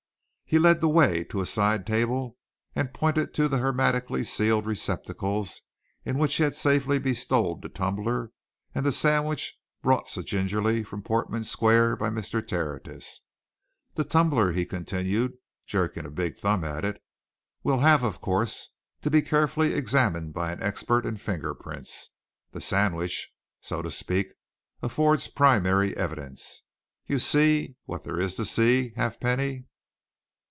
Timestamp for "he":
0.53-0.59, 6.35-6.43, 14.51-14.65